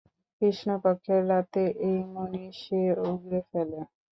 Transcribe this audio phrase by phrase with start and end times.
[0.41, 3.79] কৃষ্ণপক্ষের রাতে এই মণি সে উগরে ফেলে।